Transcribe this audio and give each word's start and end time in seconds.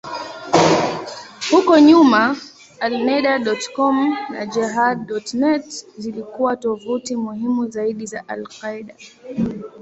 Huko 1.51 1.73
nyuma, 1.79 2.35
Alneda.com 2.79 4.17
na 4.33 4.45
Jehad.net 4.45 5.85
zilikuwa 5.97 6.55
tovuti 6.57 7.15
muhimu 7.15 7.67
zaidi 7.67 8.05
za 8.05 8.27
al-Qaeda. 8.27 8.95